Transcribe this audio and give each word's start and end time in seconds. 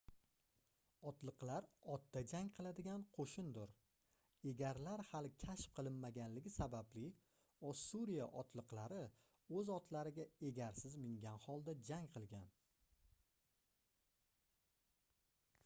otliqlar 1.09 1.65
otda 1.95 2.21
jang 2.29 2.47
qiladigan 2.59 3.03
qoʻshindir 3.17 3.73
egarlar 4.51 5.03
hali 5.09 5.31
kashf 5.43 5.73
qilinmaganligi 5.79 6.53
sababli 6.55 7.09
ossuriya 7.71 8.27
otliqlari 8.43 9.03
oʻz 9.59 9.69
otlariga 9.75 10.25
egarsiz 10.49 10.95
mingan 11.03 11.39
holda 11.45 11.75
jang 11.91 12.09
qilgan 12.17 12.49